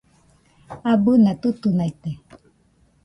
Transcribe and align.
Abɨna 0.91 1.31
tutunaite 1.41 2.11